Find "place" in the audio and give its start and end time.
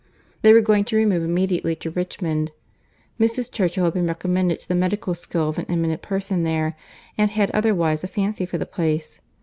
8.65-9.21